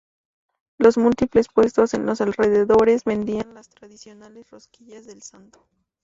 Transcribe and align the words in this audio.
Los 0.79 0.97
múltiples 0.97 1.47
puestos 1.47 1.93
en 1.93 2.07
los 2.07 2.21
alrededores 2.21 3.03
vendían 3.03 3.53
las 3.53 3.69
tradicionales 3.69 4.49
rosquillas 4.49 5.05
del 5.05 5.21
Santo. 5.21 5.67